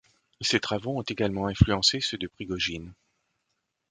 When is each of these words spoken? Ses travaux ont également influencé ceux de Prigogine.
Ses 0.41 0.59
travaux 0.59 0.97
ont 0.97 1.03
également 1.03 1.45
influencé 1.45 1.99
ceux 2.01 2.17
de 2.17 2.25
Prigogine. 2.27 2.95